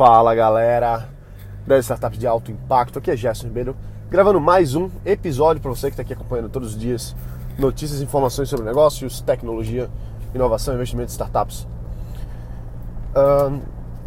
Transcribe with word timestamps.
Fala 0.00 0.34
galera 0.34 1.10
das 1.66 1.84
startups 1.84 2.18
de 2.18 2.26
alto 2.26 2.50
impacto, 2.50 2.98
aqui 2.98 3.10
é 3.10 3.16
Gerson 3.18 3.48
Ribeiro, 3.48 3.76
gravando 4.08 4.40
mais 4.40 4.74
um 4.74 4.88
episódio 5.04 5.60
para 5.60 5.70
você 5.70 5.88
que 5.88 5.92
está 5.92 6.00
aqui 6.00 6.14
acompanhando 6.14 6.48
todos 6.48 6.70
os 6.70 6.80
dias 6.80 7.14
notícias 7.58 8.00
e 8.00 8.04
informações 8.04 8.48
sobre 8.48 8.64
negócios, 8.64 9.20
tecnologia, 9.20 9.90
inovação, 10.34 10.72
investimento 10.72 11.10
em 11.10 11.12
startups. 11.12 11.68
Uh, 13.14 13.60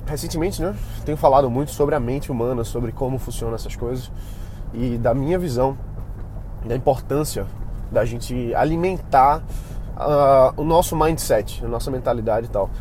recentemente, 0.07 0.63
né, 0.63 0.75
tenho 1.05 1.15
falado 1.15 1.47
muito 1.47 1.69
sobre 1.69 1.93
a 1.93 1.99
mente 1.99 2.31
humana, 2.31 2.63
sobre 2.63 2.91
como 2.91 3.19
funcionam 3.19 3.53
essas 3.53 3.75
coisas 3.75 4.11
e 4.73 4.97
da 4.97 5.13
minha 5.13 5.37
visão 5.37 5.77
da 6.65 6.75
importância 6.75 7.45
da 7.91 8.03
gente 8.03 8.51
alimentar 8.55 9.43
uh, 9.95 10.59
o 10.59 10.63
nosso 10.63 10.95
mindset, 10.95 11.63
a 11.63 11.67
nossa 11.67 11.91
mentalidade 11.91 12.47
e 12.47 12.49
tal. 12.49 12.71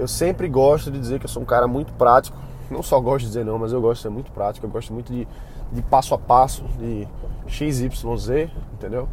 Eu 0.00 0.08
sempre 0.08 0.48
gosto 0.48 0.90
de 0.90 0.98
dizer 0.98 1.18
que 1.18 1.26
eu 1.26 1.28
sou 1.28 1.42
um 1.42 1.44
cara 1.44 1.68
muito 1.68 1.92
prático. 1.92 2.34
Não 2.70 2.82
só 2.82 2.98
gosto 2.98 3.20
de 3.20 3.26
dizer 3.26 3.44
não, 3.44 3.58
mas 3.58 3.70
eu 3.70 3.82
gosto 3.82 3.96
de 3.96 4.02
ser 4.04 4.08
muito 4.08 4.32
prático. 4.32 4.64
Eu 4.64 4.70
gosto 4.70 4.94
muito 4.94 5.12
de, 5.12 5.28
de 5.70 5.82
passo 5.82 6.14
a 6.14 6.18
passo, 6.18 6.64
de 6.78 7.06
XYZ, 7.46 8.48
entendeu? 8.72 9.06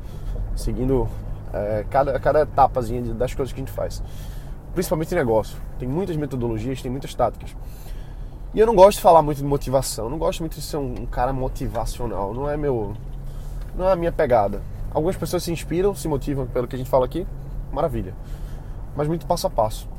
Seguindo 0.55 1.05
é, 1.51 1.85
cada, 1.89 2.17
cada 2.21 2.43
etapazinha 2.43 3.01
das 3.13 3.35
coisas 3.35 3.51
que 3.51 3.59
a 3.59 3.65
gente 3.65 3.73
faz. 3.73 4.01
Principalmente 4.73 5.11
em 5.11 5.17
negócio. 5.17 5.57
Tem 5.77 5.89
muitas 5.89 6.15
metodologias, 6.15 6.81
tem 6.81 6.89
muitas 6.89 7.13
táticas. 7.13 7.53
E 8.53 8.59
eu 8.59 8.65
não 8.65 8.73
gosto 8.73 8.99
de 8.99 9.01
falar 9.01 9.21
muito 9.21 9.39
de 9.39 9.43
motivação. 9.43 10.09
Não 10.09 10.17
gosto 10.17 10.39
muito 10.39 10.55
de 10.55 10.61
ser 10.61 10.77
um, 10.77 11.01
um 11.01 11.05
cara 11.05 11.33
motivacional. 11.33 12.33
Não 12.33 12.49
é 12.49 12.55
meu. 12.55 12.93
Não 13.75 13.89
é 13.89 13.91
a 13.91 13.95
minha 13.97 14.13
pegada. 14.13 14.61
Algumas 14.93 15.17
pessoas 15.17 15.43
se 15.43 15.51
inspiram, 15.51 15.93
se 15.93 16.07
motivam 16.07 16.47
pelo 16.47 16.65
que 16.65 16.77
a 16.77 16.79
gente 16.79 16.89
fala 16.89 17.03
aqui. 17.03 17.27
Maravilha. 17.73 18.13
Mas 18.95 19.09
muito 19.09 19.25
passo 19.25 19.47
a 19.47 19.49
passo. 19.49 19.96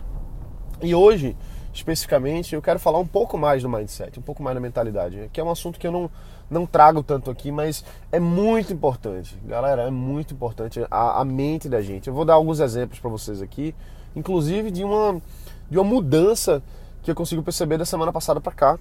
E 0.80 0.94
hoje, 0.94 1.36
especificamente, 1.74 2.54
eu 2.54 2.62
quero 2.62 2.78
falar 2.78 2.98
um 2.98 3.06
pouco 3.06 3.36
mais 3.36 3.62
do 3.62 3.68
mindset, 3.68 4.18
um 4.18 4.22
pouco 4.22 4.42
mais 4.42 4.54
da 4.54 4.60
mentalidade, 4.60 5.28
que 5.32 5.40
é 5.40 5.44
um 5.44 5.50
assunto 5.50 5.78
que 5.78 5.86
eu 5.86 5.92
não, 5.92 6.10
não 6.48 6.66
trago 6.66 7.02
tanto 7.02 7.30
aqui, 7.30 7.50
mas 7.50 7.84
é 8.12 8.20
muito 8.20 8.72
importante. 8.72 9.36
Galera, 9.44 9.82
é 9.82 9.90
muito 9.90 10.34
importante 10.34 10.80
a, 10.90 11.20
a 11.20 11.24
mente 11.24 11.68
da 11.68 11.82
gente. 11.82 12.08
Eu 12.08 12.14
vou 12.14 12.24
dar 12.24 12.34
alguns 12.34 12.60
exemplos 12.60 12.98
para 13.00 13.10
vocês 13.10 13.42
aqui, 13.42 13.74
inclusive 14.14 14.70
de 14.70 14.84
uma, 14.84 15.20
de 15.68 15.78
uma 15.78 15.84
mudança 15.84 16.62
que 17.02 17.10
eu 17.10 17.14
consigo 17.14 17.42
perceber 17.42 17.78
da 17.78 17.84
semana 17.84 18.12
passada 18.12 18.40
para 18.40 18.52
cá, 18.52 18.78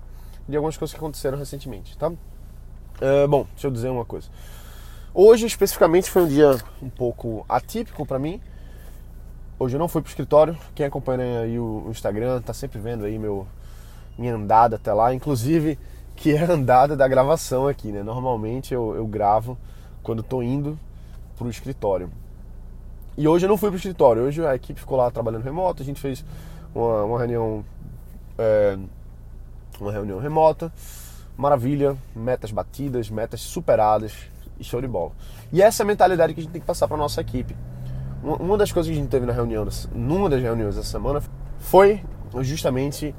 de 0.48 0.56
algumas 0.56 0.78
coisas 0.78 0.94
que 0.94 1.00
aconteceram 1.00 1.38
recentemente, 1.38 1.98
tá? 1.98 2.12
É, 3.02 3.28
bom, 3.28 3.46
deixa 3.54 3.68
eu 3.68 3.72
dizer 3.72 3.90
uma 3.90 4.06
coisa. 4.06 4.28
Hoje, 5.14 5.46
especificamente, 5.46 6.10
foi 6.10 6.24
um 6.24 6.28
dia 6.28 6.58
um 6.82 6.90
pouco 6.90 7.46
atípico 7.50 8.06
para 8.06 8.20
mim, 8.20 8.40
Hoje 9.60 9.76
eu 9.76 9.80
não 9.80 9.88
fui 9.88 10.04
pro 10.04 10.10
escritório. 10.10 10.56
Quem 10.76 10.86
acompanha 10.86 11.42
aí 11.42 11.58
o 11.58 11.88
Instagram 11.90 12.40
tá 12.42 12.54
sempre 12.54 12.80
vendo 12.80 13.06
aí 13.06 13.18
meu 13.18 13.48
minha 14.16 14.36
andada 14.36 14.76
até 14.76 14.94
lá, 14.94 15.14
inclusive 15.14 15.80
que 16.16 16.34
é 16.34 16.44
a 16.44 16.52
andada 16.52 16.96
da 16.96 17.08
gravação 17.08 17.68
aqui, 17.68 17.92
né? 17.92 18.04
Normalmente 18.04 18.74
eu, 18.74 18.96
eu 18.96 19.08
gravo 19.08 19.58
quando 20.04 20.22
tô 20.22 20.44
indo 20.44 20.78
pro 21.36 21.50
escritório. 21.50 22.12
E 23.18 23.28
hoje 23.28 23.46
eu 23.46 23.50
não 23.50 23.58
fui 23.58 23.70
pro 23.70 23.78
escritório. 23.78 24.24
Hoje 24.24 24.46
a 24.46 24.54
equipe 24.54 24.80
ficou 24.80 24.96
lá 24.96 25.10
trabalhando 25.10 25.44
remoto. 25.44 25.82
A 25.82 25.86
gente 25.86 26.00
fez 26.00 26.24
uma, 26.74 27.04
uma 27.04 27.18
reunião 27.18 27.66
é, 28.38 28.78
uma 29.82 29.92
reunião 29.92 30.20
remota. 30.20 30.72
Maravilha, 31.36 31.98
metas 32.16 32.52
batidas, 32.52 33.10
metas 33.10 33.42
superadas 33.42 34.14
e 34.60 34.64
show 34.64 34.82
de 34.82 34.88
bola. 34.88 35.14
E 35.52 35.64
essa 35.64 35.82
é 35.82 35.84
a 35.84 35.88
mentalidade 35.88 36.36
que 36.36 36.42
a 36.42 36.44
gente 36.44 36.52
tem 36.52 36.62
que 36.62 36.68
passar 36.68 36.88
para 36.88 36.98
nossa 36.98 37.22
equipe. 37.22 37.56
Uma 38.24 38.58
das 38.58 38.72
coisas 38.72 38.90
que 38.92 38.98
a 38.98 39.02
gente 39.02 39.10
teve 39.10 39.26
na 39.26 39.34
reunião, 39.34 39.68
numa 39.94 40.30
das 40.30 40.42
reuniões 40.42 40.76
dessa 40.76 40.90
semana, 40.90 41.22
foi 41.60 42.02
justamente 42.42 43.14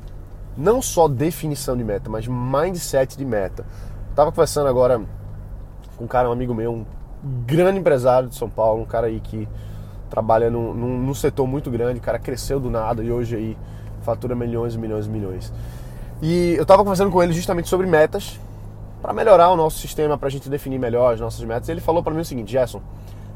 não 0.56 0.82
só 0.82 1.06
definição 1.06 1.76
de 1.76 1.84
meta, 1.84 2.10
mas 2.10 2.26
mindset 2.26 3.16
de 3.16 3.24
meta. 3.24 3.64
Tava 4.14 4.32
conversando 4.32 4.68
agora 4.68 5.00
com 5.96 6.04
um 6.04 6.08
cara, 6.08 6.28
um 6.28 6.32
amigo 6.32 6.52
meu, 6.52 6.72
um 6.72 6.84
grande 7.46 7.78
empresário 7.78 8.28
de 8.28 8.36
São 8.36 8.50
Paulo, 8.50 8.82
um 8.82 8.86
cara 8.86 9.06
aí 9.06 9.20
que 9.20 9.48
trabalha 10.10 10.50
num, 10.50 10.74
num, 10.74 10.98
num 10.98 11.14
setor 11.14 11.46
muito 11.46 11.70
grande, 11.70 11.98
o 11.98 12.02
cara 12.02 12.18
cresceu 12.18 12.58
do 12.58 12.70
nada 12.70 13.02
e 13.02 13.10
hoje 13.10 13.36
aí 13.36 13.56
fatura 14.02 14.34
milhões 14.34 14.74
e 14.74 14.78
milhões 14.78 15.06
e 15.06 15.10
milhões. 15.10 15.52
E 16.20 16.54
eu 16.58 16.66
tava 16.66 16.82
conversando 16.82 17.10
com 17.12 17.22
ele 17.22 17.32
justamente 17.32 17.68
sobre 17.68 17.86
metas, 17.86 18.40
para 19.00 19.12
melhorar 19.12 19.50
o 19.50 19.56
nosso 19.56 19.78
sistema, 19.78 20.18
para 20.18 20.26
a 20.26 20.30
gente 20.30 20.48
definir 20.48 20.78
melhor 20.78 21.14
as 21.14 21.20
nossas 21.20 21.44
metas. 21.44 21.68
E 21.68 21.72
ele 21.72 21.80
falou 21.80 22.02
para 22.02 22.12
mim 22.12 22.20
o 22.20 22.24
seguinte, 22.24 22.50
Gerson, 22.50 22.82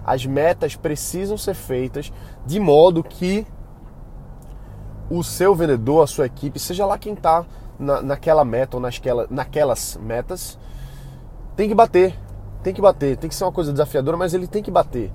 as 0.05 0.27
metas 0.27 0.77
precisam 0.77 1.37
ser 1.37 1.55
feitas 1.55 2.13
de 2.45 2.59
modo 2.59 3.03
que 3.03 3.47
o 5.09 5.23
seu 5.23 5.55
vendedor, 5.55 6.03
a 6.03 6.07
sua 6.07 6.27
equipe, 6.27 6.59
seja 6.59 6.87
lá 6.87 6.97
quem 6.97 7.13
está 7.13 7.45
na, 7.79 8.01
naquela 8.01 8.45
meta 8.45 8.77
ou 8.77 8.81
nasquela, 8.81 9.27
naquelas 9.31 9.99
metas, 10.01 10.59
tem 11.55 11.69
que 11.69 11.75
bater. 11.75 12.19
Tem 12.62 12.73
que 12.73 12.81
bater. 12.81 13.17
Tem 13.17 13.29
que 13.29 13.35
ser 13.35 13.45
uma 13.45 13.53
coisa 13.53 13.73
desafiadora, 13.73 14.17
mas 14.17 14.33
ele 14.33 14.47
tem 14.47 14.62
que 14.62 14.71
bater. 14.71 15.12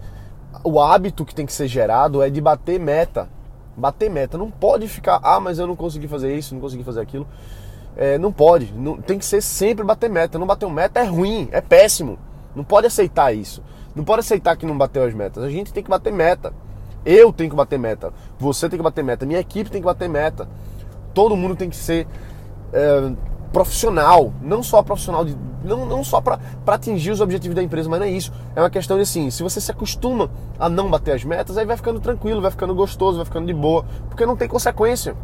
O 0.63 0.79
hábito 0.79 1.25
que 1.25 1.33
tem 1.33 1.45
que 1.45 1.53
ser 1.53 1.67
gerado 1.67 2.21
é 2.21 2.29
de 2.29 2.39
bater 2.39 2.79
meta. 2.79 3.29
Bater 3.75 4.09
meta. 4.09 4.37
Não 4.37 4.51
pode 4.51 4.87
ficar, 4.87 5.19
ah, 5.23 5.39
mas 5.39 5.59
eu 5.59 5.67
não 5.67 5.75
consegui 5.75 6.07
fazer 6.07 6.35
isso, 6.35 6.53
não 6.53 6.61
consegui 6.61 6.83
fazer 6.83 7.01
aquilo. 7.01 7.27
É, 7.95 8.17
não 8.17 8.31
pode. 8.31 8.71
Não, 8.73 9.01
tem 9.01 9.17
que 9.17 9.25
ser 9.25 9.41
sempre 9.41 9.83
bater 9.83 10.09
meta. 10.09 10.37
Não 10.37 10.45
bater 10.45 10.69
meta 10.69 10.99
é 10.99 11.05
ruim, 11.05 11.49
é 11.51 11.61
péssimo. 11.61 12.19
Não 12.55 12.63
pode 12.63 12.87
aceitar 12.87 13.33
isso. 13.33 13.63
Não 13.97 14.03
pode 14.03 14.19
aceitar 14.19 14.55
que 14.55 14.63
não 14.63 14.77
bateu 14.77 15.03
as 15.03 15.13
metas. 15.15 15.43
A 15.43 15.49
gente 15.49 15.73
tem 15.73 15.83
que 15.83 15.89
bater 15.89 16.13
meta. 16.13 16.53
Eu 17.03 17.33
tenho 17.33 17.49
que 17.49 17.55
bater 17.55 17.79
meta. 17.79 18.13
Você 18.37 18.69
tem 18.69 18.77
que 18.77 18.83
bater 18.83 19.03
meta. 19.03 19.25
Minha 19.25 19.39
equipe 19.39 19.71
tem 19.71 19.81
que 19.81 19.87
bater 19.87 20.07
meta. 20.07 20.47
Todo 21.15 21.35
mundo 21.35 21.55
tem 21.55 21.67
que 21.67 21.75
ser 21.75 22.07
é, 22.71 23.11
profissional. 23.51 24.31
Não 24.39 24.61
só 24.61 24.83
profissional, 24.83 25.25
de, 25.25 25.35
não, 25.63 25.83
não 25.87 26.03
só 26.03 26.21
para 26.21 26.39
atingir 26.67 27.09
os 27.09 27.21
objetivos 27.21 27.55
da 27.55 27.63
empresa, 27.63 27.89
mas 27.89 27.99
não 27.99 28.05
é 28.05 28.11
isso. 28.11 28.31
É 28.55 28.61
uma 28.61 28.69
questão 28.69 28.97
de 28.97 29.01
assim: 29.01 29.31
se 29.31 29.41
você 29.41 29.59
se 29.59 29.71
acostuma 29.71 30.29
a 30.59 30.69
não 30.69 30.91
bater 30.91 31.15
as 31.15 31.23
metas, 31.23 31.57
aí 31.57 31.65
vai 31.65 31.75
ficando 31.75 31.99
tranquilo, 31.99 32.39
vai 32.39 32.51
ficando 32.51 32.75
gostoso, 32.75 33.17
vai 33.17 33.25
ficando 33.25 33.47
de 33.47 33.53
boa, 33.53 33.83
porque 34.09 34.27
não 34.27 34.37
tem 34.37 34.47
consequência. 34.47 35.15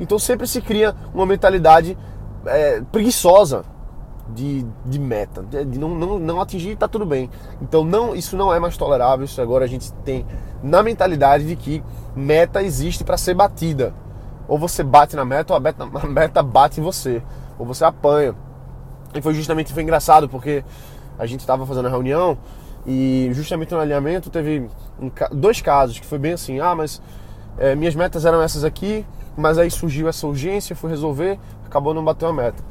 Então 0.00 0.18
sempre 0.18 0.48
se 0.48 0.60
cria 0.60 0.96
uma 1.14 1.24
mentalidade 1.24 1.96
é, 2.44 2.80
preguiçosa 2.90 3.62
de, 4.34 4.64
de 4.84 4.98
meta, 4.98 5.42
de, 5.42 5.78
não, 5.78 5.88
não, 5.90 6.18
não 6.18 6.40
atingir, 6.40 6.76
tá 6.76 6.86
tudo 6.86 7.06
bem. 7.06 7.30
Então 7.60 7.84
não, 7.84 8.14
isso 8.14 8.36
não 8.36 8.52
é 8.52 8.58
mais 8.58 8.76
tolerável, 8.76 9.24
isso 9.24 9.40
agora 9.40 9.64
a 9.64 9.68
gente 9.68 9.92
tem 10.04 10.26
na 10.62 10.82
mentalidade 10.82 11.46
de 11.46 11.56
que 11.56 11.82
meta 12.14 12.62
existe 12.62 13.04
para 13.04 13.16
ser 13.16 13.34
batida. 13.34 13.94
Ou 14.46 14.58
você 14.58 14.82
bate 14.82 15.14
na 15.14 15.24
meta, 15.24 15.52
ou 15.52 15.56
a 15.56 15.60
meta, 15.60 15.84
a 15.84 16.06
meta 16.06 16.42
bate 16.42 16.80
em 16.80 16.82
você, 16.82 17.22
ou 17.58 17.66
você 17.66 17.84
apanha. 17.84 18.34
E 19.14 19.20
foi 19.20 19.34
justamente 19.34 19.72
foi 19.72 19.82
engraçado, 19.82 20.28
porque 20.28 20.64
a 21.18 21.26
gente 21.26 21.40
estava 21.40 21.66
fazendo 21.66 21.86
a 21.86 21.90
reunião 21.90 22.38
e 22.86 23.28
justamente 23.32 23.72
no 23.72 23.80
alinhamento 23.80 24.30
teve 24.30 24.68
um, 25.00 25.10
dois 25.32 25.60
casos 25.60 25.98
que 25.98 26.06
foi 26.06 26.18
bem 26.18 26.32
assim, 26.32 26.60
ah, 26.60 26.74
mas 26.74 27.02
é, 27.58 27.74
minhas 27.74 27.94
metas 27.94 28.24
eram 28.24 28.40
essas 28.40 28.64
aqui, 28.64 29.04
mas 29.36 29.58
aí 29.58 29.70
surgiu 29.70 30.08
essa 30.08 30.26
urgência, 30.26 30.76
fui 30.76 30.88
resolver, 30.88 31.38
acabou 31.66 31.92
não 31.92 32.04
bateu 32.04 32.28
a 32.28 32.32
meta. 32.32 32.62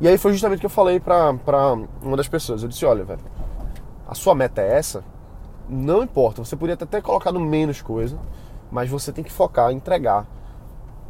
E 0.00 0.08
aí 0.08 0.16
foi 0.16 0.32
justamente 0.32 0.58
o 0.58 0.60
que 0.60 0.66
eu 0.66 0.70
falei 0.70 0.98
pra, 0.98 1.34
pra 1.34 1.74
uma 2.02 2.16
das 2.16 2.26
pessoas. 2.26 2.62
Eu 2.62 2.68
disse, 2.68 2.86
olha, 2.86 3.04
velho, 3.04 3.20
a 4.08 4.14
sua 4.14 4.34
meta 4.34 4.62
é 4.62 4.76
essa? 4.78 5.04
Não 5.68 6.02
importa, 6.02 6.42
você 6.44 6.56
podia 6.56 6.74
até 6.74 6.86
ter 6.86 7.02
colocado 7.02 7.38
menos 7.38 7.82
coisa, 7.82 8.18
mas 8.72 8.88
você 8.88 9.12
tem 9.12 9.22
que 9.22 9.30
focar, 9.30 9.70
entregar. 9.70 10.26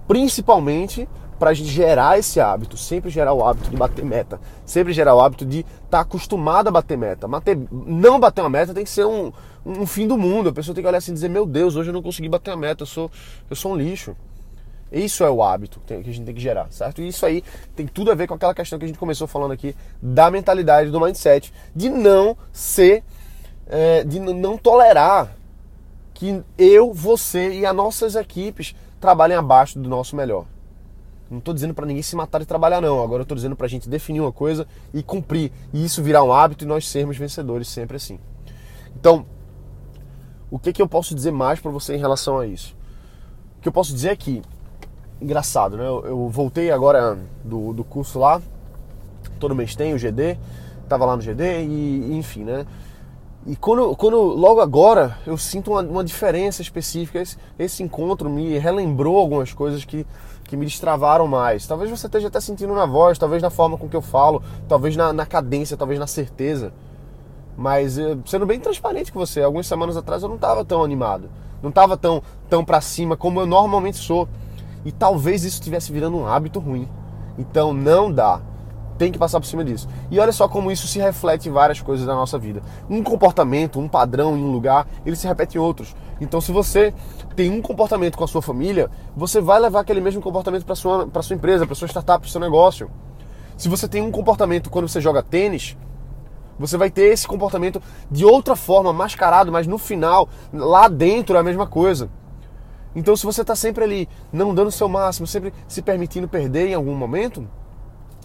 Principalmente 0.09 1.09
para 1.39 1.55
gerar 1.55 2.19
esse 2.19 2.39
hábito, 2.39 2.77
sempre 2.77 3.09
gerar 3.09 3.33
o 3.33 3.43
hábito 3.43 3.71
de 3.71 3.77
bater 3.77 4.05
meta, 4.05 4.39
sempre 4.67 4.93
gerar 4.93 5.15
o 5.15 5.21
hábito 5.21 5.47
de 5.47 5.61
estar 5.61 5.89
tá 5.89 6.01
acostumado 6.01 6.69
a 6.69 6.71
bater 6.71 6.99
meta. 6.99 7.27
Não 7.71 8.21
bater 8.21 8.43
uma 8.43 8.51
meta 8.51 8.75
tem 8.75 8.85
que 8.85 8.91
ser 8.91 9.07
um, 9.07 9.33
um 9.65 9.87
fim 9.87 10.07
do 10.07 10.19
mundo. 10.19 10.51
A 10.51 10.53
pessoa 10.53 10.75
tem 10.75 10.83
que 10.83 10.89
olhar 10.89 10.99
assim 10.99 11.13
e 11.13 11.15
dizer: 11.15 11.31
Meu 11.31 11.47
Deus, 11.47 11.77
hoje 11.77 11.89
eu 11.89 11.95
não 11.95 12.03
consegui 12.03 12.29
bater 12.29 12.51
a 12.51 12.57
meta, 12.57 12.83
eu 12.83 12.87
sou, 12.87 13.11
eu 13.49 13.57
sou 13.57 13.73
um 13.73 13.77
lixo. 13.77 14.15
Isso 14.93 15.23
é 15.23 15.31
o 15.31 15.43
hábito 15.43 15.81
que 15.87 15.95
a 15.95 16.03
gente 16.03 16.23
tem 16.23 16.35
que 16.35 16.41
gerar, 16.41 16.67
certo? 16.71 17.01
E 17.01 17.09
isso 17.09 17.25
aí 17.25 17.45
tem 17.77 17.87
tudo 17.87 18.11
a 18.11 18.15
ver 18.15 18.27
com 18.27 18.35
aquela 18.35 18.55
questão 18.55 18.79
que 18.79 18.85
a 18.85 18.89
gente 18.89 18.99
começou 18.99 19.27
falando 19.27 19.53
aqui 19.53 19.75
da 20.03 20.31
mentalidade, 20.31 20.91
do 20.91 21.01
mindset, 21.01 21.53
de 21.75 21.89
não 21.89 22.37
ser, 22.53 23.05
é, 23.67 24.03
de 24.03 24.19
não 24.19 24.59
tolerar 24.59 25.37
que 26.13 26.43
eu, 26.59 26.93
você 26.93 27.61
e 27.61 27.65
as 27.65 27.75
nossas 27.75 28.15
equipes 28.17 28.75
trabalhem 29.01 29.37
abaixo 29.37 29.79
do 29.79 29.89
nosso 29.89 30.17
melhor. 30.17 30.45
Não 31.31 31.39
estou 31.39 31.55
dizendo 31.55 31.73
para 31.73 31.87
ninguém 31.87 32.03
se 32.03 32.17
matar 32.17 32.43
e 32.43 32.45
trabalhar, 32.45 32.81
não. 32.81 33.01
Agora 33.03 33.21
eu 33.21 33.23
estou 33.23 33.37
dizendo 33.37 33.55
para 33.55 33.67
a 33.67 33.69
gente 33.69 33.89
definir 33.89 34.21
uma 34.21 34.33
coisa 34.33 34.67
e 34.93 35.01
cumprir. 35.01 35.53
E 35.73 35.85
isso 35.85 36.03
virar 36.03 36.25
um 36.25 36.33
hábito 36.33 36.65
e 36.65 36.67
nós 36.67 36.89
sermos 36.89 37.17
vencedores 37.17 37.69
sempre 37.69 37.97
assim. 37.97 38.19
Então, 38.99 39.25
o 40.51 40.59
que, 40.59 40.73
que 40.73 40.83
eu 40.83 40.89
posso 40.89 41.15
dizer 41.15 41.31
mais 41.31 41.61
para 41.61 41.71
você 41.71 41.95
em 41.95 41.99
relação 41.99 42.41
a 42.41 42.47
isso? 42.47 42.77
O 43.59 43.63
que 43.63 43.69
eu 43.69 43.73
posso 43.73 43.95
dizer 43.95 44.09
é 44.09 44.17
que 44.17 44.43
engraçado, 45.21 45.77
né? 45.77 45.87
Eu, 45.87 46.05
eu, 46.07 46.29
voltei 46.29 46.71
agora 46.71 47.19
do, 47.45 47.73
do 47.73 47.85
curso 47.85 48.19
lá, 48.19 48.41
todo 49.39 49.55
mês 49.55 49.75
tem 49.75 49.95
o 49.95 49.99
GD, 49.99 50.39
tava 50.89 51.05
lá 51.05 51.17
no 51.17 51.23
GD 51.23 51.65
e 51.65 52.17
enfim, 52.17 52.45
né? 52.45 52.67
E 53.47 53.57
quando, 53.57 53.97
quando 53.97 54.21
logo 54.21 54.61
agora 54.61 55.17
eu 55.27 55.37
sinto 55.39 55.71
uma, 55.71 55.81
uma 55.81 56.05
diferença 56.05 56.61
específica, 56.61 57.21
esse, 57.21 57.39
esse, 57.59 57.83
encontro 57.83 58.29
me 58.29 58.59
relembrou 58.59 59.17
algumas 59.17 59.53
coisas 59.53 59.83
que, 59.83 60.07
que 60.45 60.57
me 60.57 60.67
destravaram 60.67 61.27
mais. 61.27 61.67
Talvez 61.67 61.91
você 61.91 62.07
esteja 62.07 62.29
até 62.29 62.39
sentindo 62.39 62.75
na 62.75 62.85
voz, 62.85 63.19
talvez 63.19 63.43
na 63.43 63.49
forma 63.49 63.79
com 63.79 63.89
que 63.89 63.97
eu 63.97 64.03
falo, 64.03 64.43
talvez 64.69 64.95
na, 64.95 65.11
na 65.13 65.25
cadência, 65.25 65.77
talvez 65.77 65.99
na 65.99 66.07
certeza. 66.07 66.71
Mas 67.57 67.99
eh, 67.99 68.17
sendo 68.27 68.45
bem 68.45 68.61
transparente 68.61 69.11
com 69.11 69.19
você, 69.19 69.43
algumas 69.43 69.67
semanas 69.67 69.97
atrás 69.97 70.23
eu 70.23 70.29
não 70.29 70.37
estava 70.37 70.63
tão 70.63 70.85
animado, 70.85 71.31
não 71.63 71.71
estava 71.71 71.97
tão, 71.97 72.23
tão 72.49 72.63
para 72.63 72.81
cima 72.83 73.17
como 73.17 73.41
eu 73.41 73.47
normalmente 73.47 73.97
sou. 73.97 74.29
E 74.85 74.93
talvez 74.93 75.45
isso 75.45 75.59
estivesse 75.59 75.93
virando 75.93 76.17
um 76.17 76.27
hábito 76.27 76.59
ruim. 76.59 76.89
Então 77.39 77.73
não 77.73 78.11
dá 78.11 78.41
tem 79.01 79.11
que 79.11 79.19
passar 79.19 79.41
por 79.41 79.47
cima 79.47 79.65
disso. 79.65 79.89
E 80.11 80.21
olha 80.21 80.31
só 80.31 80.47
como 80.47 80.71
isso 80.71 80.87
se 80.87 80.99
reflete 80.99 81.49
em 81.49 81.53
várias 81.53 81.81
coisas 81.81 82.05
da 82.05 82.15
nossa 82.15 82.39
vida. 82.39 82.61
Um 82.89 83.03
comportamento, 83.03 83.81
um 83.81 83.89
padrão 83.89 84.37
em 84.37 84.45
um 84.45 84.53
lugar, 84.53 84.87
ele 85.07 85.17
se 85.17 85.27
repete 85.27 85.57
em 85.57 85.61
outros. 85.61 85.97
Então, 86.21 86.39
se 86.39 86.53
você 86.53 86.93
tem 87.35 87.51
um 87.51 87.63
comportamento 87.63 88.19
com 88.19 88.25
a 88.25 88.29
sua 88.29 88.43
família, 88.43 88.91
você 89.17 89.41
vai 89.41 89.59
levar 89.59 89.81
aquele 89.81 90.03
mesmo 90.03 90.21
comportamento 90.21 90.67
para 90.67 90.75
sua 90.75 91.07
para 91.07 91.23
sua 91.23 91.35
empresa, 91.35 91.65
para 91.65 91.75
sua 91.75 91.89
startup, 91.89 92.21
para 92.21 92.31
seu 92.31 92.39
negócio. 92.39 92.91
Se 93.57 93.71
você 93.71 93.89
tem 93.89 94.03
um 94.03 94.11
comportamento 94.11 94.69
quando 94.69 94.87
você 94.87 95.01
joga 95.01 95.23
tênis, 95.23 95.79
você 96.59 96.77
vai 96.77 96.91
ter 96.91 97.11
esse 97.11 97.27
comportamento 97.27 97.81
de 98.11 98.27
outra 98.27 98.55
forma, 98.55 98.93
mascarado, 98.93 99.51
mas 99.51 99.67
no 99.67 99.79
final, 99.79 100.29
lá 100.53 100.89
dentro 100.89 101.37
é 101.37 101.41
a 101.41 101.43
mesma 101.43 101.67
coisa. 101.67 102.11
Então, 102.95 103.17
se 103.17 103.25
você 103.25 103.43
está 103.43 103.55
sempre 103.55 103.85
ali, 103.85 104.09
não 104.33 104.55
dando 104.55 104.69
o 104.69 104.73
seu 104.73 104.89
máximo, 104.89 105.27
sempre 105.27 105.53
se 105.69 105.81
permitindo 105.81 106.29
perder 106.29 106.69
em 106.69 106.75
algum 106.75 106.95
momento, 106.95 107.47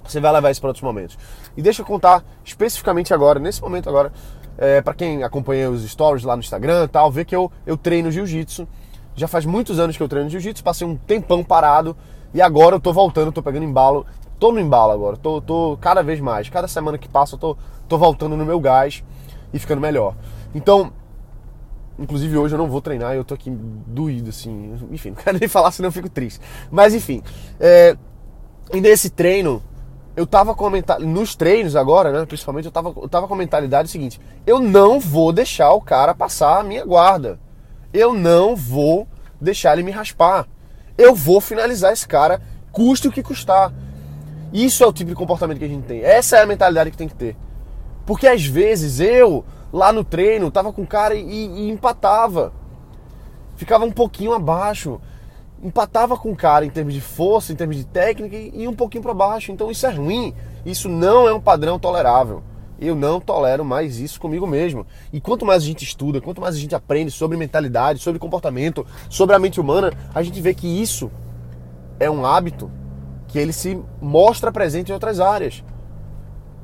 você 0.03 0.19
vai 0.19 0.31
levar 0.31 0.51
isso 0.51 0.61
para 0.61 0.69
outros 0.69 0.83
momentos. 0.83 1.17
E 1.55 1.61
deixa 1.61 1.81
eu 1.81 1.85
contar 1.85 2.23
especificamente 2.43 3.13
agora, 3.13 3.39
nesse 3.39 3.61
momento 3.61 3.89
agora, 3.89 4.11
é, 4.57 4.81
para 4.81 4.93
quem 4.93 5.23
acompanha 5.23 5.69
os 5.69 5.83
stories 5.89 6.23
lá 6.23 6.35
no 6.35 6.41
Instagram 6.41 6.85
e 6.85 6.87
tal, 6.87 7.11
vê 7.11 7.25
que 7.25 7.35
eu, 7.35 7.51
eu 7.65 7.77
treino 7.77 8.11
jiu-jitsu. 8.11 8.67
Já 9.15 9.27
faz 9.27 9.45
muitos 9.45 9.79
anos 9.79 9.95
que 9.95 10.03
eu 10.03 10.07
treino 10.07 10.29
jiu-jitsu, 10.29 10.63
passei 10.63 10.85
um 10.85 10.95
tempão 10.95 11.43
parado 11.43 11.95
e 12.33 12.41
agora 12.41 12.75
eu 12.75 12.79
tô 12.79 12.91
voltando, 12.91 13.31
tô 13.31 13.41
pegando 13.41 13.63
embalo. 13.63 14.05
Tô 14.37 14.51
no 14.51 14.59
embalo 14.59 14.91
agora, 14.91 15.15
tô, 15.15 15.39
tô 15.39 15.77
cada 15.79 16.03
vez 16.03 16.19
mais. 16.19 16.49
Cada 16.49 16.67
semana 16.67 16.97
que 16.97 17.07
passa 17.07 17.35
eu 17.35 17.39
tô, 17.39 17.57
tô 17.87 17.97
voltando 17.97 18.35
no 18.35 18.45
meu 18.45 18.59
gás 18.59 19.01
e 19.53 19.59
ficando 19.59 19.79
melhor. 19.79 20.13
Então, 20.53 20.91
Inclusive 21.97 22.37
hoje 22.37 22.53
eu 22.53 22.57
não 22.57 22.67
vou 22.67 22.81
treinar, 22.81 23.15
eu 23.15 23.23
tô 23.23 23.33
aqui 23.33 23.49
doído, 23.49 24.29
assim. 24.29 24.75
Enfim, 24.91 25.09
não 25.09 25.15
quero 25.15 25.39
nem 25.39 25.47
falar, 25.49 25.71
senão 25.71 25.87
eu 25.87 25.93
fico 25.93 26.09
triste. 26.09 26.41
Mas 26.69 26.93
enfim. 26.93 27.21
É, 27.59 27.95
e 28.73 28.81
nesse 28.81 29.09
treino, 29.09 29.63
eu 30.15 30.25
tava 30.25 30.55
com 30.55 30.65
a 30.65 30.69
mentalidade, 30.69 31.11
nos 31.11 31.35
treinos 31.35 31.75
agora, 31.75 32.11
né, 32.11 32.25
principalmente, 32.25 32.65
eu 32.65 32.71
tava, 32.71 32.93
eu 32.95 33.09
tava 33.09 33.27
com 33.27 33.33
a 33.33 33.37
mentalidade 33.37 33.89
seguinte: 33.89 34.19
eu 34.45 34.59
não 34.59 34.99
vou 34.99 35.31
deixar 35.31 35.71
o 35.71 35.81
cara 35.81 36.13
passar 36.13 36.59
a 36.59 36.63
minha 36.63 36.85
guarda. 36.85 37.39
Eu 37.93 38.13
não 38.13 38.55
vou 38.55 39.07
deixar 39.39 39.73
ele 39.73 39.83
me 39.83 39.91
raspar. 39.91 40.47
Eu 40.97 41.15
vou 41.15 41.39
finalizar 41.39 41.93
esse 41.93 42.07
cara, 42.07 42.41
custe 42.71 43.07
o 43.07 43.11
que 43.11 43.23
custar. 43.23 43.73
Isso 44.51 44.83
é 44.83 44.87
o 44.87 44.93
tipo 44.93 45.09
de 45.09 45.15
comportamento 45.15 45.59
que 45.59 45.65
a 45.65 45.69
gente 45.69 45.85
tem. 45.85 46.01
Essa 46.01 46.37
é 46.37 46.43
a 46.43 46.45
mentalidade 46.45 46.91
que 46.91 46.97
tem 46.97 47.07
que 47.07 47.15
ter. 47.15 47.35
Porque 48.05 48.27
às 48.27 48.45
vezes 48.45 48.99
eu, 48.99 49.43
lá 49.71 49.91
no 49.91 50.03
treino, 50.03 50.51
tava 50.51 50.71
com 50.71 50.83
o 50.83 50.87
cara 50.87 51.15
e, 51.15 51.21
e 51.21 51.69
empatava. 51.69 52.53
Ficava 53.55 53.85
um 53.85 53.91
pouquinho 53.91 54.33
abaixo 54.33 54.99
empatava 55.65 56.15
com 56.15 56.31
o 56.31 56.35
cara 56.35 56.65
em 56.65 56.69
termos 56.69 56.93
de 56.93 57.01
força, 57.01 57.51
em 57.51 57.55
termos 57.55 57.75
de 57.75 57.85
técnica 57.85 58.35
e 58.35 58.67
um 58.67 58.73
pouquinho 58.73 59.03
para 59.03 59.13
baixo. 59.13 59.51
Então 59.51 59.71
isso 59.71 59.85
é 59.85 59.89
ruim. 59.89 60.33
Isso 60.65 60.87
não 60.87 61.27
é 61.27 61.33
um 61.33 61.41
padrão 61.41 61.79
tolerável. 61.79 62.43
Eu 62.79 62.93
não 62.93 63.19
tolero 63.19 63.63
mais 63.63 63.99
isso 63.99 64.19
comigo 64.19 64.45
mesmo. 64.45 64.85
E 65.11 65.19
quanto 65.19 65.45
mais 65.45 65.63
a 65.63 65.65
gente 65.65 65.83
estuda, 65.83 66.21
quanto 66.21 66.41
mais 66.41 66.55
a 66.55 66.59
gente 66.59 66.75
aprende 66.75 67.09
sobre 67.09 67.37
mentalidade, 67.37 67.99
sobre 67.99 68.19
comportamento, 68.19 68.85
sobre 69.09 69.35
a 69.35 69.39
mente 69.39 69.59
humana, 69.59 69.91
a 70.13 70.21
gente 70.21 70.39
vê 70.41 70.53
que 70.53 70.67
isso 70.67 71.09
é 71.99 72.11
um 72.11 72.25
hábito 72.25 72.69
que 73.27 73.39
ele 73.39 73.53
se 73.53 73.81
mostra 74.01 74.51
presente 74.51 74.89
em 74.89 74.93
outras 74.93 75.19
áreas. 75.19 75.63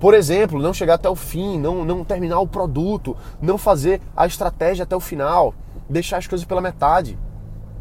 Por 0.01 0.15
exemplo, 0.15 0.59
não 0.59 0.73
chegar 0.73 0.95
até 0.95 1.07
o 1.07 1.15
fim, 1.15 1.59
não, 1.59 1.85
não 1.85 2.03
terminar 2.03 2.39
o 2.39 2.47
produto, 2.47 3.15
não 3.39 3.55
fazer 3.55 4.01
a 4.17 4.25
estratégia 4.25 4.81
até 4.81 4.95
o 4.95 4.99
final, 4.99 5.53
deixar 5.87 6.17
as 6.17 6.25
coisas 6.25 6.43
pela 6.43 6.59
metade. 6.59 7.19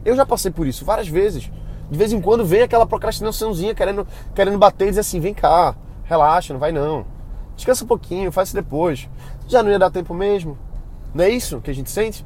Eu 0.05 0.15
já 0.15 0.27
passei 0.27 0.51
por 0.51 0.67
isso 0.67 0.85
várias 0.85 1.09
vezes. 1.09 1.51
De 1.91 1.97
vez 1.97 2.13
em 2.13 2.21
quando 2.21 2.45
vem 2.45 2.61
aquela 2.61 2.85
procrastinaçãozinha 2.85 3.75
querendo, 3.75 4.07
querendo 4.35 4.59
bater 4.59 4.85
e 4.85 4.89
dizer 4.91 5.01
assim: 5.01 5.19
vem 5.19 5.33
cá, 5.33 5.75
relaxa, 6.05 6.53
não 6.53 6.61
vai 6.61 6.73
não. 6.73 7.07
Descansa 7.57 7.85
um 7.85 7.89
pouquinho, 7.89 8.31
faz 8.31 8.49
isso 8.49 8.55
depois. 8.55 9.09
Já 9.49 9.63
não 9.63 9.71
ia 9.71 9.79
dar 9.79 9.91
tempo 9.91 10.13
mesmo. 10.13 10.59
Não 11.15 11.25
é 11.25 11.31
isso 11.31 11.59
que 11.63 11.71
a 11.71 11.75
gente 11.75 11.91
sente? 11.91 12.25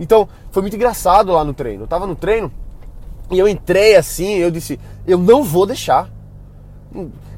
Então, 0.00 0.26
foi 0.52 0.62
muito 0.62 0.74
engraçado 0.74 1.32
lá 1.32 1.44
no 1.44 1.52
treino. 1.52 1.82
Eu 1.82 1.86
tava 1.86 2.06
no 2.06 2.16
treino 2.16 2.50
e 3.30 3.38
eu 3.38 3.46
entrei 3.46 3.94
assim, 3.94 4.36
eu 4.36 4.50
disse: 4.50 4.80
eu 5.06 5.18
não 5.18 5.44
vou 5.44 5.66
deixar. 5.66 6.10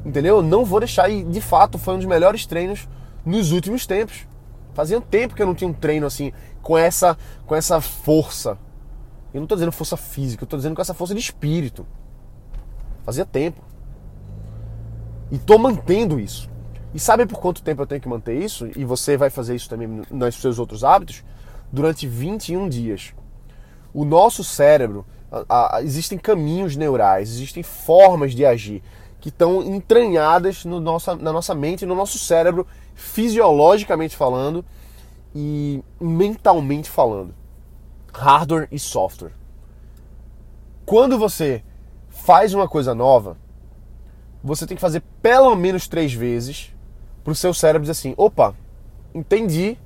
Entendeu? 0.07 0.37
Eu 0.37 0.43
não 0.43 0.63
vou 0.63 0.79
deixar. 0.79 1.09
E 1.09 1.23
de 1.23 1.41
fato 1.41 1.77
foi 1.77 1.95
um 1.95 1.97
dos 1.97 2.05
melhores 2.05 2.45
treinos 2.45 2.87
nos 3.25 3.51
últimos 3.51 3.85
tempos. 3.85 4.25
Fazia 4.73 5.01
tempo 5.01 5.35
que 5.35 5.41
eu 5.41 5.45
não 5.45 5.55
tinha 5.55 5.69
um 5.69 5.73
treino 5.73 6.07
assim, 6.07 6.31
com 6.61 6.77
essa, 6.77 7.17
com 7.45 7.55
essa 7.55 7.81
força 7.81 8.57
eu 9.33 9.39
não 9.39 9.45
estou 9.45 9.57
dizendo 9.57 9.71
força 9.71 9.97
física, 9.97 10.43
eu 10.43 10.45
estou 10.45 10.57
dizendo 10.57 10.75
com 10.75 10.81
essa 10.81 10.93
força 10.93 11.13
de 11.13 11.19
espírito. 11.19 11.85
Fazia 13.03 13.25
tempo. 13.25 13.61
E 15.29 15.35
estou 15.35 15.59
mantendo 15.59 16.19
isso. 16.19 16.49
E 16.93 16.99
sabe 16.99 17.25
por 17.25 17.39
quanto 17.39 17.61
tempo 17.61 17.81
eu 17.81 17.87
tenho 17.87 18.01
que 18.01 18.07
manter 18.07 18.41
isso? 18.41 18.67
E 18.75 18.85
você 18.85 19.17
vai 19.17 19.29
fazer 19.29 19.55
isso 19.55 19.69
também 19.69 20.01
nos 20.09 20.35
seus 20.35 20.57
outros 20.57 20.83
hábitos? 20.83 21.23
Durante 21.71 22.07
21 22.07 22.69
dias. 22.69 23.13
O 23.93 24.05
nosso 24.05 24.43
cérebro, 24.43 25.05
a, 25.31 25.77
a, 25.77 25.83
existem 25.83 26.17
caminhos 26.17 26.75
neurais, 26.75 27.29
existem 27.29 27.61
formas 27.61 28.33
de 28.33 28.45
agir 28.45 28.81
que 29.19 29.29
estão 29.29 29.61
entranhadas 29.61 30.63
no 30.65 30.79
nossa, 30.79 31.15
na 31.15 31.33
nossa 31.33 31.55
mente, 31.55 31.85
no 31.85 31.95
nosso 31.95 32.19
cérebro, 32.19 32.67
fisiologicamente 32.93 34.15
falando 34.15 34.63
e 35.35 35.83
mentalmente 35.99 36.89
falando 36.89 37.33
hardware 38.17 38.67
e 38.71 38.79
software. 38.79 39.31
Quando 40.85 41.17
você 41.17 41.63
faz 42.09 42.53
uma 42.53 42.67
coisa 42.67 42.95
nova, 42.95 43.37
você 44.43 44.65
tem 44.65 44.75
que 44.75 44.81
fazer 44.81 45.03
pelo 45.21 45.55
menos 45.55 45.87
três 45.87 46.13
vezes 46.13 46.73
para 47.23 47.31
o 47.31 47.35
seu 47.35 47.53
cérebro 47.53 47.83
dizer 47.83 47.91
assim: 47.91 48.13
opa, 48.17 48.55
entendi, 49.13 49.77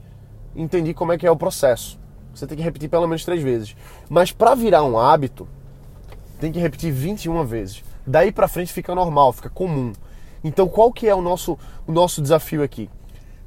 entendi 0.56 0.94
como 0.94 1.12
é 1.12 1.18
que 1.18 1.28
é 1.28 1.32
o 1.32 1.36
processo. 1.36 2.00
Você 2.34 2.48
tem 2.48 2.58
que 2.58 2.64
repetir 2.64 2.90
pelo 2.90 3.08
menos 3.08 3.26
três 3.26 3.42
vezes. 3.42 3.76
Mas 4.10 4.32
para 4.32 4.56
virar 4.56 4.84
um 4.84 4.98
hábito, 4.98 5.48
tem 6.40 6.52
que 6.52 6.60
repetir 6.60 6.92
21 6.94 7.44
vezes. 7.44 7.84
Daí 8.06 8.32
para 8.32 8.48
frente 8.48 8.74
fica 8.74 8.94
normal, 8.96 9.34
fica 9.34 9.50
comum. 9.50 9.94
Então 10.44 10.68
qual 10.68 10.92
que 10.92 11.08
é 11.08 11.16
o 11.16 11.22
nosso, 11.22 11.58
o 11.86 11.92
nosso 11.92 12.22
desafio 12.22 12.64
aqui? 12.64 12.90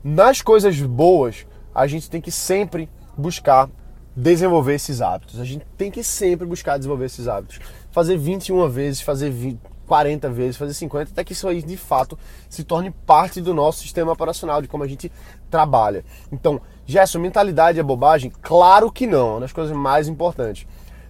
Nas 0.03 0.43
coisas 0.43 0.81
boas, 0.81 1.47
a 1.75 1.87
gente 1.87 2.11
tem 2.11 2.21
que 2.21 2.31
sempre 2.31 2.89
buscar 3.17 3.69
desenvolver 4.17 4.75
esses 4.75 5.01
hábitos. 5.01 5.41
A 5.41 5.45
gente 5.45 5.65
tem 5.77 5.91
que 5.91 6.05
sempre 6.05 6.47
buscar 6.47 6.77
desenvolver 6.77 7.07
esses 7.07 7.27
hábitos. 7.27 7.59
Fazer 7.91 8.17
21 8.17 8.69
vezes, 8.69 9.01
fazer 9.01 9.31
20, 9.31 9.59
40 9.87 10.31
vezes, 10.31 10.57
fazer 10.57 10.75
50, 10.75 11.11
até 11.11 11.25
que 11.25 11.33
isso 11.33 11.49
aí 11.49 11.63
de 11.63 11.77
fato 11.77 12.19
se 12.49 12.65
torne 12.65 12.91
parte 12.91 13.41
do 13.41 13.53
nosso 13.53 13.81
sistema 13.81 14.13
operacional, 14.13 14.63
de 14.63 14.69
como 14.69 14.85
a 14.85 14.87
gente 14.89 15.11
trabalha. 15.51 16.05
Então, 16.33 16.61
Gerson, 16.87 17.19
mentalidade 17.19 17.79
é 17.79 17.83
bobagem? 17.83 18.33
Claro 18.43 18.91
que 18.91 19.07
não, 19.07 19.29
é 19.29 19.31
uma 19.33 19.41
das 19.41 19.53
coisas 19.53 19.77
mais 19.77 20.09
importantes. 20.09 20.67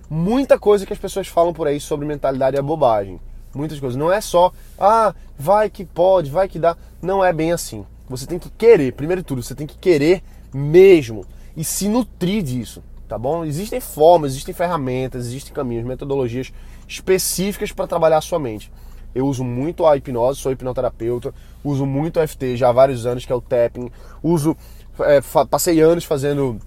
Muita 0.08 0.58
coisa 0.58 0.84
que 0.84 0.92
as 0.92 0.98
pessoas 0.98 1.26
falam 1.26 1.52
por 1.52 1.66
aí 1.66 1.80
sobre 1.80 2.06
mentalidade 2.06 2.56
é 2.56 2.62
bobagem. 2.62 3.20
Muitas 3.54 3.78
coisas. 3.80 3.96
Não 3.96 4.12
é 4.12 4.20
só, 4.20 4.52
ah, 4.78 5.14
vai 5.38 5.70
que 5.70 5.84
pode, 5.84 6.30
vai 6.30 6.48
que 6.48 6.58
dá. 6.58 6.76
Não 7.00 7.24
é 7.24 7.32
bem 7.32 7.52
assim. 7.52 7.84
Você 8.08 8.26
tem 8.26 8.38
que 8.38 8.50
querer, 8.50 8.92
primeiro 8.92 9.22
de 9.22 9.26
tudo, 9.26 9.42
você 9.42 9.54
tem 9.54 9.66
que 9.66 9.78
querer 9.78 10.22
mesmo 10.52 11.24
e 11.56 11.64
se 11.64 11.88
nutrir 11.88 12.42
disso 12.42 12.82
tá 13.08 13.18
bom? 13.18 13.44
Existem 13.44 13.80
formas, 13.80 14.32
existem 14.32 14.54
ferramentas, 14.54 15.26
existem 15.26 15.52
caminhos, 15.52 15.84
metodologias 15.84 16.52
específicas 16.88 17.72
para 17.72 17.86
trabalhar 17.86 18.18
a 18.18 18.20
sua 18.20 18.38
mente. 18.38 18.72
Eu 19.14 19.26
uso 19.26 19.44
muito 19.44 19.86
a 19.86 19.96
hipnose, 19.96 20.40
sou 20.40 20.50
hipnoterapeuta, 20.50 21.32
uso 21.62 21.86
muito 21.86 22.18
o 22.18 22.26
FT 22.26 22.56
já 22.56 22.68
há 22.68 22.72
vários 22.72 23.06
anos, 23.06 23.24
que 23.24 23.32
é 23.32 23.34
o 23.34 23.40
tapping, 23.40 23.90
uso, 24.22 24.56
é, 25.00 25.20
passei 25.48 25.80
anos 25.80 26.04
fazendo 26.04 26.58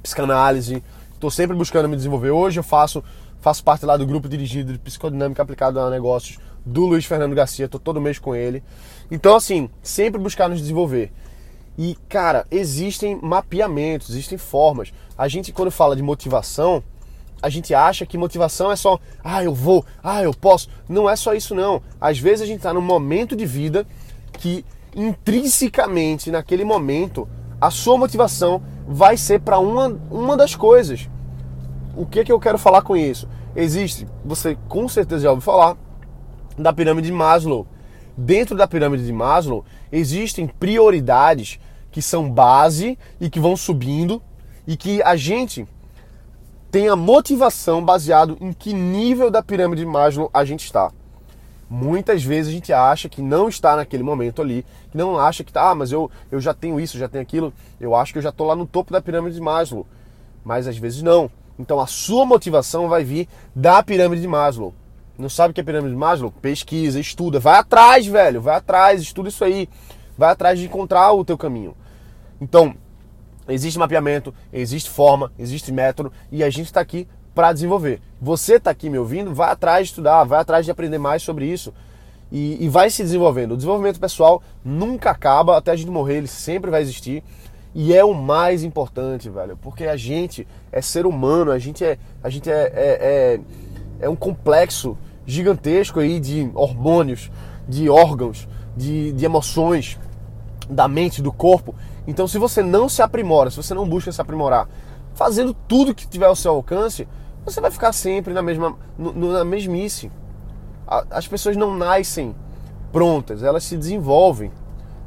psicanálise, 0.00 0.82
estou 1.12 1.30
sempre 1.30 1.56
buscando 1.56 1.88
me 1.88 1.96
desenvolver. 1.96 2.30
Hoje 2.30 2.60
eu 2.60 2.64
faço, 2.64 3.02
faço 3.40 3.64
parte 3.64 3.86
lá 3.86 3.96
do 3.96 4.06
grupo 4.06 4.28
dirigido 4.28 4.72
de 4.72 4.78
psicodinâmica 4.78 5.42
aplicada 5.42 5.80
a 5.80 5.90
negócios 5.90 6.38
do 6.64 6.86
Luiz 6.86 7.04
Fernando 7.04 7.34
Garcia, 7.34 7.66
estou 7.66 7.80
todo 7.80 8.00
mês 8.00 8.18
com 8.18 8.34
ele. 8.34 8.62
Então, 9.10 9.34
assim, 9.34 9.70
sempre 9.82 10.20
buscar 10.20 10.48
nos 10.48 10.60
desenvolver. 10.60 11.10
E, 11.78 11.96
cara, 12.08 12.46
existem 12.50 13.18
mapeamentos, 13.22 14.10
existem 14.10 14.36
formas. 14.36 14.92
A 15.16 15.26
gente, 15.28 15.52
quando 15.52 15.70
fala 15.70 15.96
de 15.96 16.02
motivação, 16.02 16.82
a 17.42 17.48
gente 17.48 17.74
acha 17.74 18.04
que 18.04 18.18
motivação 18.18 18.70
é 18.70 18.76
só, 18.76 18.98
ah, 19.24 19.42
eu 19.42 19.54
vou, 19.54 19.84
ah, 20.02 20.22
eu 20.22 20.34
posso. 20.34 20.68
Não 20.88 21.08
é 21.08 21.16
só 21.16 21.32
isso, 21.32 21.54
não. 21.54 21.82
Às 22.00 22.18
vezes 22.18 22.42
a 22.42 22.46
gente 22.46 22.58
está 22.58 22.74
num 22.74 22.82
momento 22.82 23.34
de 23.34 23.46
vida 23.46 23.86
que 24.32 24.64
intrinsecamente, 24.94 26.30
naquele 26.30 26.64
momento, 26.64 27.28
a 27.60 27.70
sua 27.70 27.96
motivação 27.96 28.62
vai 28.86 29.16
ser 29.16 29.40
para 29.40 29.58
uma, 29.58 29.88
uma 30.10 30.36
das 30.36 30.54
coisas. 30.54 31.08
O 31.96 32.06
que, 32.06 32.24
que 32.24 32.32
eu 32.32 32.38
quero 32.38 32.58
falar 32.58 32.82
com 32.82 32.96
isso? 32.96 33.28
Existe, 33.54 34.06
você 34.24 34.56
com 34.68 34.88
certeza 34.88 35.24
já 35.24 35.30
ouviu 35.30 35.42
falar, 35.42 35.76
da 36.56 36.72
pirâmide 36.72 37.08
de 37.08 37.12
Maslow. 37.12 37.66
Dentro 38.16 38.56
da 38.56 38.68
pirâmide 38.68 39.04
de 39.04 39.12
Maslow 39.12 39.64
existem 39.90 40.46
prioridades 40.46 41.58
que 41.90 42.00
são 42.00 42.30
base 42.30 42.98
e 43.20 43.28
que 43.28 43.40
vão 43.40 43.56
subindo 43.56 44.22
e 44.66 44.76
que 44.76 45.02
a 45.02 45.16
gente 45.16 45.66
tem 46.70 46.88
a 46.88 46.94
motivação 46.94 47.84
baseado 47.84 48.36
em 48.40 48.52
que 48.52 48.72
nível 48.72 49.30
da 49.30 49.42
pirâmide 49.42 49.82
de 49.82 49.86
Maslow 49.86 50.30
a 50.32 50.44
gente 50.44 50.64
está. 50.64 50.92
Muitas 51.68 52.22
vezes 52.22 52.50
a 52.50 52.54
gente 52.54 52.72
acha 52.72 53.08
que 53.08 53.22
não 53.22 53.48
está 53.48 53.76
naquele 53.76 54.02
momento 54.02 54.42
ali, 54.42 54.64
que 54.90 54.96
não 54.96 55.18
acha 55.18 55.44
que 55.44 55.52
tá, 55.52 55.70
ah, 55.70 55.74
mas 55.74 55.92
eu, 55.92 56.10
eu 56.30 56.40
já 56.40 56.52
tenho 56.52 56.80
isso, 56.80 56.98
já 56.98 57.08
tenho 57.08 57.22
aquilo, 57.22 57.52
eu 57.80 57.94
acho 57.94 58.12
que 58.12 58.18
eu 58.18 58.22
já 58.22 58.30
estou 58.30 58.46
lá 58.46 58.56
no 58.56 58.66
topo 58.66 58.92
da 58.92 59.00
pirâmide 59.00 59.36
de 59.36 59.40
Maslow. 59.40 59.86
Mas 60.44 60.66
às 60.66 60.76
vezes 60.76 61.02
não. 61.02 61.30
Então 61.60 61.78
a 61.78 61.86
sua 61.86 62.24
motivação 62.24 62.88
vai 62.88 63.04
vir 63.04 63.28
da 63.54 63.82
pirâmide 63.82 64.22
de 64.22 64.28
Maslow. 64.28 64.74
Não 65.18 65.28
sabe 65.28 65.50
o 65.50 65.54
que 65.54 65.60
é 65.60 65.64
pirâmide 65.64 65.92
de 65.92 65.98
Maslow? 65.98 66.32
Pesquisa, 66.32 66.98
estuda, 66.98 67.38
vai 67.38 67.58
atrás, 67.58 68.06
velho, 68.06 68.40
vai 68.40 68.56
atrás, 68.56 69.02
estuda 69.02 69.28
isso 69.28 69.44
aí. 69.44 69.68
Vai 70.16 70.30
atrás 70.30 70.58
de 70.58 70.64
encontrar 70.64 71.12
o 71.12 71.24
teu 71.24 71.36
caminho. 71.36 71.76
Então, 72.40 72.74
existe 73.46 73.78
mapeamento, 73.78 74.34
existe 74.50 74.88
forma, 74.88 75.30
existe 75.38 75.70
método 75.70 76.10
e 76.32 76.42
a 76.42 76.48
gente 76.48 76.66
está 76.66 76.80
aqui 76.80 77.06
para 77.34 77.52
desenvolver. 77.52 78.00
Você 78.20 78.54
está 78.54 78.70
aqui 78.70 78.88
me 78.88 78.98
ouvindo, 78.98 79.34
vai 79.34 79.50
atrás 79.50 79.86
de 79.86 79.92
estudar, 79.92 80.24
vai 80.24 80.40
atrás 80.40 80.64
de 80.64 80.70
aprender 80.70 80.98
mais 80.98 81.22
sobre 81.22 81.44
isso 81.46 81.72
e, 82.32 82.64
e, 82.64 82.68
vai 82.68 82.88
se 82.88 83.02
desenvolvendo. 83.02 83.52
O 83.52 83.56
desenvolvimento 83.56 84.00
pessoal 84.00 84.42
nunca 84.64 85.10
acaba, 85.10 85.56
até 85.56 85.72
a 85.72 85.76
gente 85.76 85.90
morrer, 85.90 86.18
ele 86.18 86.26
sempre 86.26 86.70
vai 86.70 86.80
existir. 86.80 87.22
E 87.74 87.94
é 87.94 88.04
o 88.04 88.12
mais 88.12 88.64
importante, 88.64 89.30
velho, 89.30 89.56
porque 89.56 89.84
a 89.84 89.96
gente 89.96 90.46
é 90.72 90.82
ser 90.82 91.06
humano, 91.06 91.52
a 91.52 91.58
gente 91.58 91.84
é, 91.84 91.98
a 92.22 92.28
gente 92.28 92.50
é, 92.50 92.62
é, 92.62 92.70
é, 92.74 93.40
é 94.00 94.08
um 94.08 94.16
complexo 94.16 94.98
gigantesco 95.24 96.00
aí 96.00 96.18
de 96.18 96.50
hormônios, 96.54 97.30
de 97.68 97.88
órgãos, 97.88 98.48
de, 98.76 99.12
de 99.12 99.24
emoções, 99.24 99.98
da 100.68 100.88
mente, 100.88 101.22
do 101.22 101.32
corpo. 101.32 101.74
Então, 102.06 102.26
se 102.26 102.38
você 102.38 102.62
não 102.62 102.88
se 102.88 103.02
aprimora, 103.02 103.50
se 103.50 103.56
você 103.56 103.74
não 103.74 103.88
busca 103.88 104.10
se 104.10 104.20
aprimorar, 104.20 104.68
fazendo 105.14 105.54
tudo 105.54 105.94
que 105.94 106.08
tiver 106.08 106.26
ao 106.26 106.36
seu 106.36 106.52
alcance, 106.52 107.06
você 107.44 107.60
vai 107.60 107.70
ficar 107.70 107.92
sempre 107.92 108.34
na 108.34 108.42
mesma 108.42 108.76
no, 108.98 109.32
na 109.32 109.44
mesmice. 109.44 110.10
As 111.10 111.28
pessoas 111.28 111.56
não 111.56 111.76
nascem 111.76 112.34
prontas, 112.90 113.42
elas 113.42 113.62
se 113.62 113.76
desenvolvem. 113.76 114.50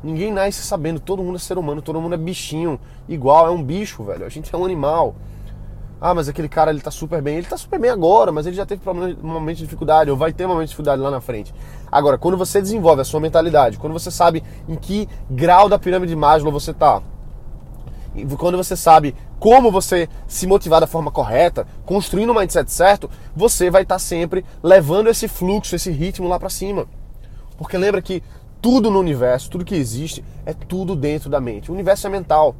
Ninguém 0.04 0.32
nasce 0.32 0.62
sabendo, 0.62 1.00
todo 1.00 1.24
mundo 1.24 1.38
é 1.38 1.40
ser 1.40 1.58
humano, 1.58 1.82
todo 1.82 2.02
mundo 2.02 2.14
é 2.14 2.18
bichinho, 2.18 2.80
igual, 3.08 3.48
é 3.48 3.52
um 3.52 3.64
bicho, 3.64 4.04
velho. 4.04 4.26
A 4.26 4.30
gente 4.30 4.54
é 4.54 4.58
um 4.58 4.66
animal. 4.66 5.16
Ah, 6.02 6.14
mas 6.14 6.28
aquele 6.28 6.50
cara 6.50 6.70
ele 6.70 6.82
tá 6.82 6.92
super 6.92 7.22
bem. 7.22 7.38
Ele 7.38 7.48
tá 7.48 7.56
super 7.56 7.80
bem 7.80 7.90
agora, 7.90 8.30
mas 8.30 8.46
ele 8.46 8.58
já 8.58 8.66
teve 8.66 8.82
um 8.90 9.16
momento 9.22 9.58
de 9.58 9.64
dificuldade, 9.64 10.12
ou 10.12 10.18
vai 10.18 10.34
ter 10.34 10.46
momento 10.46 10.66
de 10.66 10.72
dificuldade 10.72 11.02
lá 11.02 11.10
na 11.10 11.22
frente. 11.22 11.56
Agora, 11.90 12.18
quando 12.18 12.38
você 12.38 12.62
desenvolve 12.62 13.02
a 13.02 13.06
sua 13.06 13.22
mentalidade, 13.22 13.78
quando 13.78 13.94
você 13.94 14.12
sabe 14.12 14.44
em 14.68 14.76
que 14.76 15.08
grau 15.32 15.70
da 15.70 15.80
pirâmide 15.80 16.10
de 16.10 16.18
Maslow 16.18 16.52
você 16.52 16.74
tá, 16.74 17.02
quando 18.38 18.58
você 18.58 18.76
sabe 18.76 19.16
como 19.40 19.72
você 19.72 20.10
se 20.28 20.46
motivar 20.46 20.82
da 20.82 20.88
forma 20.88 21.10
correta, 21.10 21.66
construindo 21.86 22.30
o 22.30 22.34
um 22.34 22.40
mindset 22.40 22.70
certo, 22.70 23.10
você 23.34 23.70
vai 23.72 23.84
estar 23.84 23.96
tá 23.96 24.00
sempre 24.00 24.46
levando 24.62 25.08
esse 25.08 25.30
fluxo, 25.30 25.76
esse 25.76 25.90
ritmo 25.90 26.28
lá 26.28 26.38
para 26.38 26.50
cima. 26.50 26.86
Porque 27.58 27.78
lembra 27.78 28.02
que 28.02 28.22
tudo 28.64 28.90
no 28.90 28.98
universo, 28.98 29.50
tudo 29.50 29.66
que 29.66 29.76
existe, 29.76 30.24
é 30.46 30.54
tudo 30.54 30.96
dentro 30.96 31.30
da 31.30 31.42
mente. 31.42 31.70
O 31.70 31.74
universo 31.74 32.08
é 32.08 32.10
mental. 32.10 32.56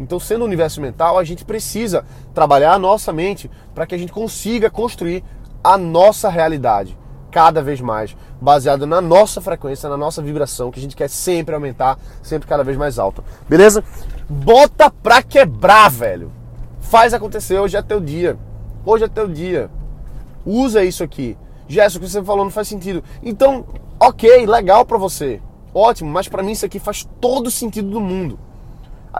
Então, 0.00 0.18
sendo 0.18 0.42
um 0.42 0.44
universo 0.44 0.80
mental, 0.80 1.16
a 1.16 1.22
gente 1.22 1.44
precisa 1.44 2.04
trabalhar 2.34 2.72
a 2.72 2.78
nossa 2.80 3.12
mente 3.12 3.48
para 3.72 3.86
que 3.86 3.94
a 3.94 3.98
gente 3.98 4.10
consiga 4.10 4.68
construir 4.68 5.22
a 5.62 5.78
nossa 5.78 6.28
realidade 6.28 6.98
cada 7.30 7.62
vez 7.62 7.80
mais, 7.80 8.16
baseado 8.40 8.88
na 8.88 9.00
nossa 9.00 9.40
frequência, 9.40 9.88
na 9.88 9.96
nossa 9.96 10.20
vibração, 10.20 10.72
que 10.72 10.80
a 10.80 10.82
gente 10.82 10.96
quer 10.96 11.08
sempre 11.08 11.54
aumentar, 11.54 11.96
sempre 12.24 12.48
cada 12.48 12.64
vez 12.64 12.76
mais 12.76 12.98
alto. 12.98 13.22
Beleza? 13.48 13.84
Bota 14.28 14.90
pra 14.90 15.22
quebrar, 15.22 15.88
velho. 15.92 16.32
Faz 16.80 17.14
acontecer, 17.14 17.56
hoje 17.56 17.76
é 17.76 17.82
teu 17.82 18.00
dia. 18.00 18.36
Hoje 18.84 19.04
é 19.04 19.08
teu 19.08 19.28
dia. 19.28 19.70
Usa 20.44 20.82
isso 20.82 21.04
aqui. 21.04 21.38
Gerson, 21.68 21.98
o 21.98 22.00
que 22.00 22.08
você 22.08 22.20
falou 22.20 22.44
não 22.44 22.50
faz 22.50 22.66
sentido. 22.66 23.04
Então, 23.22 23.64
ok, 24.00 24.46
legal 24.46 24.84
para 24.84 24.96
você. 24.96 25.42
Ótimo, 25.74 26.10
mas 26.10 26.26
para 26.26 26.42
mim 26.42 26.52
isso 26.52 26.64
aqui 26.66 26.78
faz 26.80 27.06
todo 27.20 27.50
sentido 27.50 27.90
do 27.90 28.00
mundo. 28.00 28.38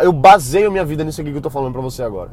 Eu 0.01 0.13
baseio 0.13 0.73
minha 0.73 0.85
vida 0.85 1.05
nisso 1.05 1.21
aqui 1.21 1.31
que 1.31 1.37
eu 1.37 1.43
tô 1.43 1.51
falando 1.51 1.73
para 1.73 1.83
você 1.83 2.03
agora. 2.03 2.31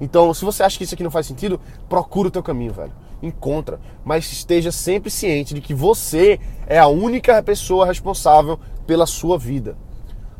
Então, 0.00 0.32
se 0.32 0.44
você 0.44 0.62
acha 0.62 0.78
que 0.78 0.84
isso 0.84 0.94
aqui 0.94 1.02
não 1.02 1.10
faz 1.10 1.26
sentido, 1.26 1.60
procura 1.88 2.28
o 2.28 2.30
teu 2.30 2.42
caminho, 2.42 2.72
velho. 2.72 2.92
Encontra, 3.22 3.78
mas 4.02 4.30
esteja 4.32 4.72
sempre 4.72 5.10
ciente 5.10 5.52
de 5.52 5.60
que 5.60 5.74
você 5.74 6.40
é 6.66 6.78
a 6.78 6.86
única 6.86 7.42
pessoa 7.42 7.84
responsável 7.84 8.58
pela 8.86 9.04
sua 9.04 9.36
vida. 9.36 9.76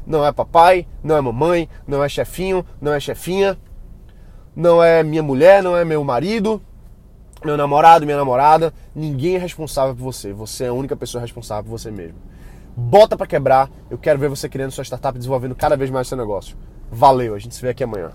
Não 0.07 0.25
é 0.25 0.33
papai, 0.33 0.87
não 1.03 1.17
é 1.17 1.21
mamãe, 1.21 1.69
não 1.87 2.03
é 2.03 2.09
chefinho, 2.09 2.65
não 2.81 2.93
é 2.95 2.99
chefinha, 2.99 3.59
não 4.57 4.83
é 4.83 5.03
minha 5.03 5.23
mulher, 5.23 5.63
não 5.63 5.77
é 5.77 5.85
meu 5.85 6.03
marido, 6.03 6.63
meu 7.45 7.57
namorado, 7.57 8.05
minha 8.05 8.17
namorada. 8.17 8.73
Ninguém 8.95 9.37
é 9.37 9.39
responsável 9.39 9.95
por 9.95 10.03
você. 10.03 10.33
Você 10.33 10.65
é 10.65 10.69
a 10.69 10.73
única 10.73 10.97
pessoa 10.97 11.21
responsável 11.21 11.65
por 11.65 11.79
você 11.79 11.91
mesmo. 11.91 12.19
Bota 12.77 13.17
para 13.17 13.27
quebrar. 13.27 13.71
Eu 13.91 13.99
quero 13.99 14.19
ver 14.19 14.29
você 14.29 14.49
criando 14.49 14.71
sua 14.71 14.85
startup, 14.85 15.17
desenvolvendo 15.17 15.55
cada 15.55 15.77
vez 15.77 15.91
mais 15.91 16.09
seu 16.09 16.17
negócio. 16.17 16.57
Valeu, 16.91 17.35
a 17.35 17.39
gente 17.39 17.55
se 17.55 17.63
vê 17.63 17.71
aqui 17.71 17.85
amanhã. 17.85 18.13